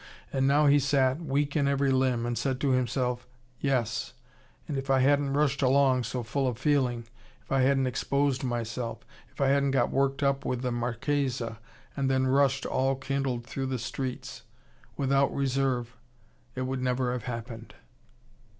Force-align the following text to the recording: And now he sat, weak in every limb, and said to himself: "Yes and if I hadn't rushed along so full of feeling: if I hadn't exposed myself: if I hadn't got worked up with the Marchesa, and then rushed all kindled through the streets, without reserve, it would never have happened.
And 0.33 0.47
now 0.47 0.65
he 0.65 0.79
sat, 0.79 1.21
weak 1.21 1.55
in 1.55 1.67
every 1.67 1.91
limb, 1.91 2.25
and 2.25 2.35
said 2.35 2.59
to 2.61 2.71
himself: 2.71 3.27
"Yes 3.59 4.13
and 4.67 4.75
if 4.75 4.89
I 4.89 4.97
hadn't 5.01 5.33
rushed 5.33 5.61
along 5.61 6.05
so 6.05 6.23
full 6.23 6.47
of 6.47 6.57
feeling: 6.57 7.05
if 7.43 7.51
I 7.51 7.61
hadn't 7.61 7.85
exposed 7.85 8.43
myself: 8.43 9.05
if 9.31 9.39
I 9.39 9.49
hadn't 9.49 9.69
got 9.77 9.91
worked 9.91 10.23
up 10.23 10.43
with 10.43 10.63
the 10.63 10.71
Marchesa, 10.71 11.59
and 11.95 12.09
then 12.09 12.25
rushed 12.25 12.65
all 12.65 12.95
kindled 12.95 13.45
through 13.45 13.67
the 13.67 13.77
streets, 13.77 14.41
without 14.97 15.31
reserve, 15.35 15.95
it 16.55 16.61
would 16.61 16.81
never 16.81 17.11
have 17.11 17.25
happened. 17.25 17.75